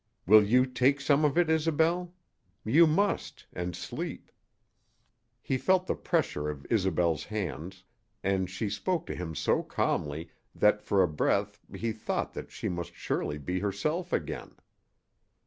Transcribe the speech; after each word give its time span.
"Will 0.25 0.43
you 0.43 0.65
take 0.65 0.99
some 0.99 1.23
of 1.23 1.37
it, 1.37 1.47
Isobel? 1.47 2.15
You 2.65 2.87
must 2.87 3.45
and 3.53 3.75
sleep." 3.75 4.31
He 5.43 5.59
felt 5.59 5.85
the 5.85 5.93
pressure 5.93 6.49
of 6.49 6.65
Isobel's 6.71 7.25
hands, 7.25 7.83
and 8.23 8.49
she 8.49 8.67
spoke 8.67 9.05
to 9.05 9.15
him 9.15 9.35
so 9.35 9.61
calmly 9.61 10.31
that 10.55 10.81
for 10.81 11.03
a 11.03 11.07
breath 11.07 11.59
he 11.75 11.91
thought 11.91 12.33
that 12.33 12.49
she 12.51 12.67
must 12.67 12.95
surely 12.95 13.37
be 13.37 13.59
herself 13.59 14.11
again. 14.11 14.55